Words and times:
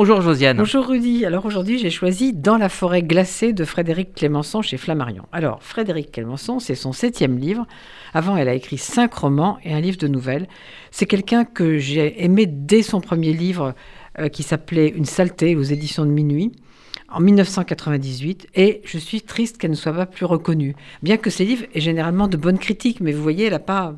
Bonjour 0.00 0.22
Josiane. 0.22 0.56
Bonjour 0.56 0.86
Rudy. 0.86 1.26
Alors 1.26 1.44
aujourd'hui, 1.44 1.78
j'ai 1.78 1.90
choisi 1.90 2.32
Dans 2.32 2.56
la 2.56 2.70
forêt 2.70 3.02
glacée 3.02 3.52
de 3.52 3.66
Frédéric 3.66 4.14
Clémenceau 4.14 4.62
chez 4.62 4.78
Flammarion. 4.78 5.26
Alors, 5.30 5.62
Frédéric 5.62 6.12
Clémenceau, 6.12 6.58
c'est 6.58 6.74
son 6.74 6.92
septième 6.92 7.36
livre. 7.36 7.66
Avant, 8.14 8.38
elle 8.38 8.48
a 8.48 8.54
écrit 8.54 8.78
cinq 8.78 9.12
romans 9.12 9.58
et 9.62 9.74
un 9.74 9.80
livre 9.80 9.98
de 9.98 10.08
nouvelles. 10.08 10.48
C'est 10.90 11.04
quelqu'un 11.04 11.44
que 11.44 11.76
j'ai 11.76 12.24
aimé 12.24 12.46
dès 12.46 12.80
son 12.80 13.02
premier 13.02 13.34
livre 13.34 13.74
euh, 14.18 14.28
qui 14.28 14.42
s'appelait 14.42 14.88
Une 14.88 15.04
saleté 15.04 15.54
aux 15.54 15.62
éditions 15.64 16.06
de 16.06 16.10
minuit 16.10 16.50
en 17.10 17.20
1998 17.20 18.48
et 18.54 18.80
je 18.86 18.96
suis 18.96 19.20
triste 19.20 19.58
qu'elle 19.58 19.72
ne 19.72 19.76
soit 19.76 19.92
pas 19.92 20.06
plus 20.06 20.24
reconnue. 20.24 20.76
Bien 21.02 21.18
que 21.18 21.28
ses 21.28 21.44
livres 21.44 21.66
aient 21.74 21.80
généralement 21.80 22.26
de 22.26 22.38
bonnes 22.38 22.58
critiques, 22.58 23.00
mais 23.00 23.12
vous 23.12 23.22
voyez, 23.22 23.44
elle 23.44 23.52
n'a 23.52 23.58
pas, 23.58 23.94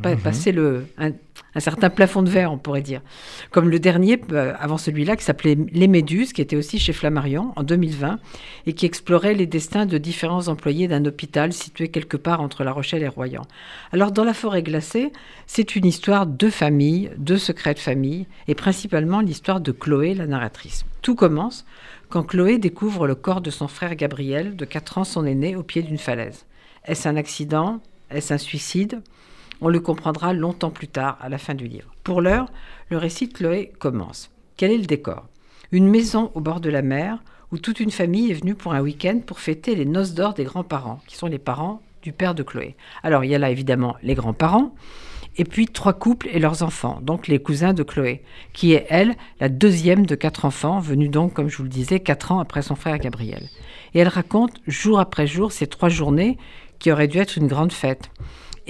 pas 0.00 0.14
Mhm. 0.14 0.20
passé 0.20 0.52
le, 0.52 0.86
un, 0.96 1.10
un 1.54 1.60
certain 1.60 1.90
plafond 1.90 2.22
de 2.22 2.30
verre, 2.30 2.52
on 2.52 2.58
pourrait 2.58 2.82
dire. 2.82 3.00
Comme 3.50 3.68
le 3.68 3.78
dernier, 3.78 4.20
euh, 4.32 4.54
avant 4.58 4.78
celui-là, 4.78 5.16
qui 5.16 5.24
s'appelait 5.24 5.56
Les 5.72 5.88
Méduses, 5.88 6.32
qui 6.32 6.42
était 6.42 6.56
aussi 6.56 6.78
chez 6.78 6.92
Flammarion 6.92 7.52
en 7.56 7.62
2020 7.62 8.18
et 8.66 8.72
qui 8.72 8.86
explorait 8.86 9.34
les 9.34 9.46
destins 9.46 9.86
de 9.86 9.98
différents 9.98 10.48
employés 10.48 10.88
d'un 10.88 11.04
hôpital 11.04 11.52
situé 11.52 11.88
quelque 11.88 12.16
part 12.16 12.40
entre 12.40 12.64
La 12.64 12.72
Rochelle 12.72 13.02
et 13.02 13.08
Royan. 13.08 13.42
Alors, 13.92 14.12
dans 14.12 14.24
La 14.24 14.34
forêt 14.34 14.62
glacée, 14.62 15.12
c'est 15.46 15.76
une 15.76 15.86
histoire 15.86 16.26
de 16.26 16.48
famille, 16.48 17.10
de 17.16 17.36
secrets 17.36 17.74
de 17.74 17.78
famille 17.78 18.26
et 18.48 18.54
principalement 18.54 19.20
l'histoire 19.20 19.60
de 19.60 19.72
Chloé, 19.72 20.14
la 20.14 20.26
narratrice. 20.26 20.84
Tout 21.02 21.14
commence 21.14 21.64
quand 22.08 22.24
Chloé 22.24 22.58
découvre 22.58 23.06
le 23.06 23.14
corps 23.14 23.40
de 23.40 23.50
son 23.50 23.68
frère 23.68 23.94
Gabriel, 23.94 24.56
de 24.56 24.64
4 24.64 24.98
ans 24.98 25.04
son 25.04 25.24
aîné, 25.24 25.56
au 25.56 25.62
pied 25.62 25.82
d'une 25.82 25.98
falaise. 25.98 26.44
Est-ce 26.84 27.08
un 27.08 27.16
accident? 27.16 27.80
Est-ce 28.10 28.34
un 28.34 28.38
suicide? 28.38 29.00
On 29.62 29.68
le 29.68 29.80
comprendra 29.80 30.32
longtemps 30.32 30.70
plus 30.70 30.88
tard, 30.88 31.18
à 31.20 31.28
la 31.28 31.36
fin 31.36 31.54
du 31.54 31.68
livre. 31.68 31.92
Pour 32.02 32.22
l'heure, 32.22 32.50
le 32.88 32.96
récit 32.96 33.28
de 33.28 33.34
Chloé 33.34 33.72
commence. 33.78 34.30
Quel 34.56 34.70
est 34.70 34.78
le 34.78 34.86
décor? 34.86 35.26
Une 35.70 35.86
maison 35.86 36.30
au 36.34 36.40
bord 36.40 36.60
de 36.60 36.70
la 36.70 36.82
mer 36.82 37.22
où 37.52 37.58
toute 37.58 37.80
une 37.80 37.90
famille 37.90 38.30
est 38.30 38.34
venue 38.34 38.54
pour 38.54 38.72
un 38.72 38.80
week-end 38.80 39.20
pour 39.26 39.38
fêter 39.38 39.74
les 39.74 39.84
noces 39.84 40.14
d'or 40.14 40.34
des 40.34 40.44
grands-parents, 40.44 41.00
qui 41.06 41.16
sont 41.16 41.26
les 41.26 41.38
parents 41.38 41.82
du 42.02 42.12
père 42.12 42.34
de 42.34 42.42
Chloé. 42.42 42.74
Alors, 43.02 43.24
il 43.24 43.30
y 43.30 43.34
a 43.34 43.38
là 43.38 43.50
évidemment 43.50 43.96
les 44.02 44.14
grands-parents, 44.14 44.74
et 45.36 45.44
puis 45.44 45.66
trois 45.66 45.92
couples 45.92 46.28
et 46.32 46.38
leurs 46.38 46.62
enfants, 46.62 47.00
donc 47.02 47.28
les 47.28 47.38
cousins 47.38 47.74
de 47.74 47.82
Chloé, 47.82 48.22
qui 48.52 48.72
est, 48.72 48.86
elle, 48.88 49.14
la 49.40 49.48
deuxième 49.48 50.06
de 50.06 50.14
quatre 50.14 50.44
enfants, 50.44 50.80
venue 50.80 51.08
donc, 51.08 51.34
comme 51.34 51.48
je 51.48 51.58
vous 51.58 51.64
le 51.64 51.68
disais, 51.68 52.00
quatre 52.00 52.32
ans 52.32 52.40
après 52.40 52.62
son 52.62 52.76
frère 52.76 52.98
Gabriel. 52.98 53.48
Et 53.94 53.98
elle 53.98 54.08
raconte, 54.08 54.52
jour 54.66 54.98
après 54.98 55.26
jour, 55.26 55.52
ces 55.52 55.66
trois 55.66 55.88
journées 55.88 56.38
qui 56.78 56.90
auraient 56.90 57.08
dû 57.08 57.18
être 57.18 57.36
une 57.36 57.46
grande 57.46 57.72
fête. 57.72 58.10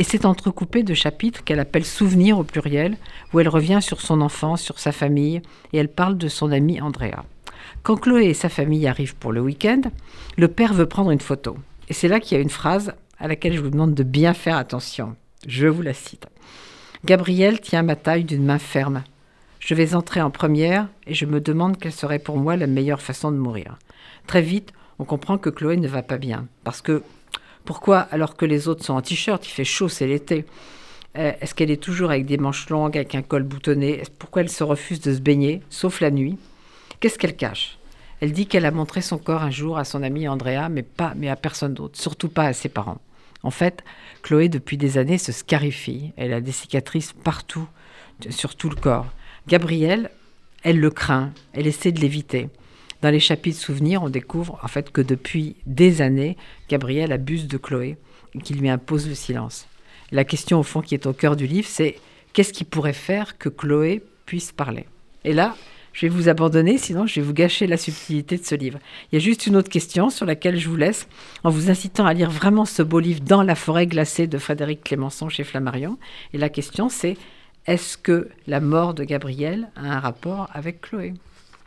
Et 0.00 0.02
c'est 0.02 0.24
entrecoupé 0.24 0.82
de 0.82 0.94
chapitres 0.94 1.44
qu'elle 1.44 1.60
appelle 1.60 1.84
souvenirs 1.84 2.38
au 2.38 2.42
pluriel, 2.42 2.96
où 3.34 3.40
elle 3.40 3.50
revient 3.50 3.80
sur 3.82 4.00
son 4.00 4.22
enfance, 4.22 4.62
sur 4.62 4.78
sa 4.78 4.92
famille, 4.92 5.42
et 5.74 5.76
elle 5.76 5.92
parle 5.92 6.16
de 6.16 6.26
son 6.26 6.52
amie 6.52 6.80
Andrea. 6.80 7.26
Quand 7.82 7.96
Chloé 7.96 8.24
et 8.24 8.34
sa 8.34 8.48
famille 8.48 8.86
arrivent 8.86 9.16
pour 9.16 9.30
le 9.30 9.42
week-end, 9.42 9.82
le 10.38 10.48
père 10.48 10.72
veut 10.72 10.86
prendre 10.86 11.10
une 11.10 11.20
photo. 11.20 11.58
Et 11.90 11.92
c'est 11.92 12.08
là 12.08 12.18
qu'il 12.18 12.34
y 12.34 12.40
a 12.40 12.42
une 12.42 12.48
phrase 12.48 12.94
à 13.18 13.28
laquelle 13.28 13.52
je 13.52 13.60
vous 13.60 13.68
demande 13.68 13.92
de 13.92 14.02
bien 14.02 14.32
faire 14.32 14.56
attention. 14.56 15.16
Je 15.46 15.66
vous 15.66 15.82
la 15.82 15.92
cite. 15.92 16.28
Gabriel 17.04 17.60
tient 17.60 17.82
ma 17.82 17.94
taille 17.94 18.24
d'une 18.24 18.46
main 18.46 18.58
ferme. 18.58 19.02
Je 19.58 19.74
vais 19.74 19.94
entrer 19.94 20.22
en 20.22 20.30
première 20.30 20.88
et 21.06 21.12
je 21.12 21.26
me 21.26 21.42
demande 21.42 21.76
quelle 21.76 21.92
serait 21.92 22.18
pour 22.18 22.38
moi 22.38 22.56
la 22.56 22.66
meilleure 22.66 23.02
façon 23.02 23.32
de 23.32 23.36
mourir. 23.36 23.76
Très 24.26 24.40
vite, 24.40 24.72
on 24.98 25.04
comprend 25.04 25.36
que 25.36 25.50
Chloé 25.50 25.76
ne 25.76 25.88
va 25.88 26.02
pas 26.02 26.16
bien. 26.16 26.46
Parce 26.64 26.80
que, 26.80 27.02
pourquoi, 27.64 27.98
alors 27.98 28.36
que 28.36 28.44
les 28.44 28.68
autres 28.68 28.84
sont 28.84 28.94
en 28.94 29.02
t-shirt, 29.02 29.46
il 29.46 29.50
fait 29.50 29.64
chaud, 29.64 29.88
c'est 29.88 30.06
l'été? 30.06 30.44
Euh, 31.16 31.32
Est-ce 31.40 31.54
qu'elle 31.54 31.70
est 31.70 31.82
toujours 31.82 32.10
avec 32.10 32.26
des 32.26 32.38
manches 32.38 32.68
longues, 32.68 32.96
avec 32.96 33.14
un 33.14 33.22
col 33.22 33.42
boutonné? 33.42 34.02
Pourquoi 34.18 34.42
elle 34.42 34.50
se 34.50 34.64
refuse 34.64 35.00
de 35.00 35.14
se 35.14 35.20
baigner, 35.20 35.62
sauf 35.70 36.00
la 36.00 36.10
nuit? 36.10 36.38
Qu'est-ce 37.00 37.18
qu'elle 37.18 37.36
cache? 37.36 37.78
Elle 38.20 38.32
dit 38.32 38.46
qu'elle 38.46 38.66
a 38.66 38.70
montré 38.70 39.00
son 39.00 39.18
corps 39.18 39.42
un 39.42 39.50
jour 39.50 39.78
à 39.78 39.84
son 39.84 40.02
amie 40.02 40.28
Andrea, 40.28 40.68
mais 40.70 40.82
pas, 40.82 41.14
mais 41.16 41.28
à 41.28 41.36
personne 41.36 41.74
d'autre, 41.74 41.98
surtout 41.98 42.28
pas 42.28 42.44
à 42.44 42.52
ses 42.52 42.68
parents. 42.68 43.00
En 43.42 43.50
fait, 43.50 43.82
Chloé, 44.22 44.50
depuis 44.50 44.76
des 44.76 44.98
années, 44.98 45.16
se 45.16 45.32
scarifie. 45.32 46.12
Elle 46.16 46.34
a 46.34 46.42
des 46.42 46.52
cicatrices 46.52 47.14
partout, 47.14 47.66
sur 48.28 48.54
tout 48.54 48.68
le 48.68 48.76
corps. 48.76 49.06
Gabrielle, 49.48 50.10
elle 50.62 50.78
le 50.78 50.90
craint, 50.90 51.32
elle 51.54 51.66
essaie 51.66 51.92
de 51.92 52.00
l'éviter. 52.00 52.50
Dans 53.02 53.10
les 53.10 53.20
chapitres 53.20 53.58
souvenirs, 53.58 54.02
on 54.02 54.10
découvre 54.10 54.58
en 54.62 54.68
fait 54.68 54.90
que 54.90 55.00
depuis 55.00 55.56
des 55.66 56.02
années, 56.02 56.36
Gabrielle 56.68 57.12
abuse 57.12 57.48
de 57.48 57.56
Chloé 57.56 57.96
et 58.34 58.38
qu'il 58.38 58.58
lui 58.58 58.68
impose 58.68 59.08
le 59.08 59.14
silence. 59.14 59.66
La 60.12 60.24
question 60.24 60.60
au 60.60 60.62
fond 60.62 60.82
qui 60.82 60.94
est 60.94 61.06
au 61.06 61.12
cœur 61.12 61.36
du 61.36 61.46
livre, 61.46 61.68
c'est 61.68 61.96
qu'est-ce 62.32 62.52
qui 62.52 62.64
pourrait 62.64 62.92
faire 62.92 63.38
que 63.38 63.48
Chloé 63.48 64.02
puisse 64.26 64.52
parler? 64.52 64.86
Et 65.24 65.32
là, 65.32 65.56
je 65.92 66.06
vais 66.06 66.08
vous 66.08 66.28
abandonner, 66.28 66.78
sinon 66.78 67.06
je 67.06 67.16
vais 67.16 67.26
vous 67.26 67.32
gâcher 67.32 67.66
la 67.66 67.76
subtilité 67.76 68.36
de 68.36 68.44
ce 68.44 68.54
livre. 68.54 68.78
Il 69.10 69.16
y 69.16 69.22
a 69.22 69.24
juste 69.24 69.46
une 69.46 69.56
autre 69.56 69.70
question 69.70 70.10
sur 70.10 70.26
laquelle 70.26 70.58
je 70.58 70.68
vous 70.68 70.76
laisse, 70.76 71.08
en 71.42 71.50
vous 71.50 71.70
incitant 71.70 72.06
à 72.06 72.12
lire 72.12 72.30
vraiment 72.30 72.64
ce 72.64 72.82
beau 72.82 73.00
livre 73.00 73.20
Dans 73.20 73.42
la 73.42 73.54
forêt 73.54 73.86
glacée 73.86 74.26
de 74.26 74.38
Frédéric 74.38 74.84
Clémenceau 74.84 75.28
chez 75.28 75.44
Flammarion. 75.44 75.98
Et 76.32 76.38
la 76.38 76.48
question 76.48 76.88
c'est, 76.88 77.16
est-ce 77.66 77.96
que 77.96 78.28
la 78.46 78.60
mort 78.60 78.94
de 78.94 79.04
Gabriel 79.04 79.70
a 79.74 79.96
un 79.96 80.00
rapport 80.00 80.48
avec 80.52 80.80
Chloé? 80.82 81.14